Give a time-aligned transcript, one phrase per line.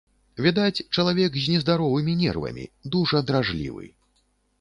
[0.43, 2.65] Відаць, чалавек з нездаровымі нервамі,
[2.95, 3.85] дужа дражлівы.